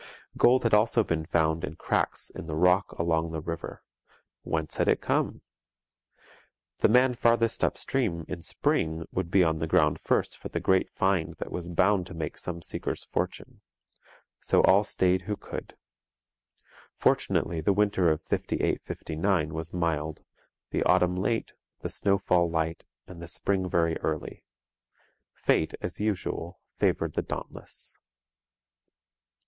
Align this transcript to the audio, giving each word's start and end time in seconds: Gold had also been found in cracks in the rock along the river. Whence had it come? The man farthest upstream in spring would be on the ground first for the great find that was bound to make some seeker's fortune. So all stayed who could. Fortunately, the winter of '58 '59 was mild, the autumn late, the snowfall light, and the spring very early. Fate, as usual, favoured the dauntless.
Gold 0.35 0.63
had 0.63 0.73
also 0.73 1.03
been 1.03 1.27
found 1.27 1.63
in 1.63 1.75
cracks 1.75 2.31
in 2.31 2.47
the 2.47 2.55
rock 2.55 2.91
along 2.93 3.29
the 3.29 3.39
river. 3.39 3.83
Whence 4.41 4.77
had 4.77 4.87
it 4.87 4.99
come? 4.99 5.43
The 6.77 6.89
man 6.89 7.13
farthest 7.13 7.63
upstream 7.63 8.25
in 8.27 8.41
spring 8.41 9.05
would 9.11 9.29
be 9.29 9.43
on 9.43 9.57
the 9.57 9.67
ground 9.67 9.99
first 9.99 10.39
for 10.39 10.49
the 10.49 10.59
great 10.59 10.89
find 10.89 11.35
that 11.35 11.51
was 11.51 11.69
bound 11.69 12.07
to 12.07 12.15
make 12.15 12.39
some 12.39 12.63
seeker's 12.63 13.03
fortune. 13.03 13.61
So 14.39 14.63
all 14.63 14.83
stayed 14.83 15.21
who 15.27 15.35
could. 15.37 15.77
Fortunately, 16.95 17.61
the 17.61 17.71
winter 17.71 18.09
of 18.09 18.23
'58 18.23 18.81
'59 18.81 19.53
was 19.53 19.71
mild, 19.71 20.23
the 20.71 20.81
autumn 20.81 21.15
late, 21.15 21.53
the 21.81 21.89
snowfall 21.91 22.49
light, 22.49 22.85
and 23.05 23.21
the 23.21 23.27
spring 23.27 23.69
very 23.69 23.99
early. 23.99 24.43
Fate, 25.35 25.75
as 25.79 26.01
usual, 26.01 26.59
favoured 26.75 27.13
the 27.13 27.21
dauntless. 27.21 27.99